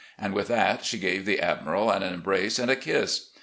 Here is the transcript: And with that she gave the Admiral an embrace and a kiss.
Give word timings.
And 0.17 0.33
with 0.33 0.47
that 0.47 0.83
she 0.83 0.97
gave 0.97 1.27
the 1.27 1.39
Admiral 1.39 1.91
an 1.91 2.01
embrace 2.01 2.57
and 2.57 2.71
a 2.71 2.75
kiss. 2.75 3.29